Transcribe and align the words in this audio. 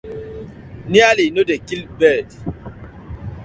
Nearly 0.91 1.25
no 1.33 1.41
dey 1.49 1.59
kill 1.67 1.83
bird: 1.99 2.27